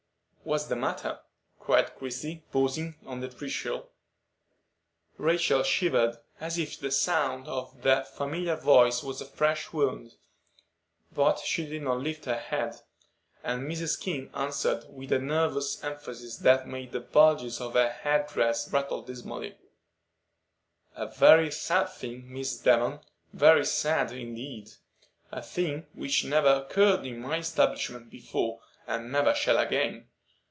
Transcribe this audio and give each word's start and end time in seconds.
"What's 0.43 0.65
the 0.65 0.75
matter?" 0.75 1.19
cried 1.59 1.95
Christie, 1.95 2.43
pausing 2.51 2.95
on 3.05 3.19
the 3.19 3.29
threshold. 3.29 3.87
[Illustration: 3.87 4.47
MRS. 4.47 4.67
KING 4.67 4.75
AND 4.75 4.83
MISS 5.13 5.17
COTTON.] 5.17 5.25
Rachel 5.27 5.63
shivered, 6.09 6.17
as 6.41 6.57
if 6.57 6.79
the 6.79 6.91
sound 6.91 7.47
of 7.47 7.81
that 7.83 8.07
familiar 8.17 8.55
voice 8.55 9.03
was 9.03 9.21
a 9.21 9.25
fresh 9.25 9.71
wound, 9.71 10.15
but 11.13 11.37
she 11.39 11.67
did 11.67 11.83
not 11.83 11.99
lift 11.99 12.25
her 12.25 12.39
head; 12.39 12.81
and 13.43 13.69
Mrs. 13.69 13.97
King 14.01 14.31
answered, 14.33 14.85
with 14.89 15.11
a 15.11 15.19
nervous 15.19 15.81
emphasis 15.83 16.37
that 16.37 16.67
made 16.67 16.91
the 16.91 17.01
bugles 17.01 17.61
of 17.61 17.75
her 17.75 17.91
head 17.91 18.27
dress 18.27 18.73
rattle 18.73 19.03
dismally: 19.03 19.55
"A 20.95 21.05
very 21.05 21.51
sad 21.51 21.85
thing, 21.85 22.33
Miss 22.33 22.57
Devon,—very 22.57 23.65
sad, 23.65 24.11
indeed; 24.11 24.71
a 25.31 25.43
thing 25.43 25.85
which 25.93 26.25
never 26.25 26.49
occurred 26.49 27.05
in 27.05 27.21
my 27.21 27.37
establishment 27.37 28.09
before, 28.09 28.59
and 28.87 29.11
never 29.11 29.35
shall 29.35 29.59
again. 29.59 30.07